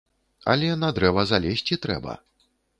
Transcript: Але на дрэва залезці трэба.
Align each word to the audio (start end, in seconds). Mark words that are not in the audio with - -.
Але 0.53 0.69
на 0.85 0.89
дрэва 0.99 1.27
залезці 1.35 1.81
трэба. 1.87 2.19